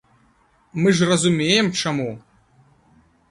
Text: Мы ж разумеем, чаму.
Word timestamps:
Мы 0.85 0.93
ж 0.99 1.09
разумеем, 1.09 1.67
чаму. 1.83 2.09